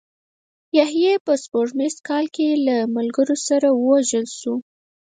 [0.77, 4.55] یحیی په سپوږمیز کال کې له ملګرو سره ووژل شو.